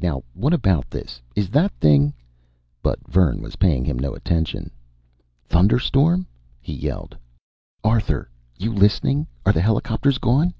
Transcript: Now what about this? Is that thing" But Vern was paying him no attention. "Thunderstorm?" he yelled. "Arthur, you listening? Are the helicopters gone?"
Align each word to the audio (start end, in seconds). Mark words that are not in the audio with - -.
Now 0.00 0.22
what 0.32 0.52
about 0.52 0.88
this? 0.90 1.20
Is 1.34 1.48
that 1.48 1.72
thing" 1.80 2.14
But 2.84 3.00
Vern 3.08 3.42
was 3.42 3.56
paying 3.56 3.84
him 3.84 3.98
no 3.98 4.14
attention. 4.14 4.70
"Thunderstorm?" 5.48 6.24
he 6.60 6.72
yelled. 6.72 7.16
"Arthur, 7.82 8.30
you 8.56 8.72
listening? 8.72 9.26
Are 9.44 9.52
the 9.52 9.60
helicopters 9.60 10.18
gone?" 10.18 10.54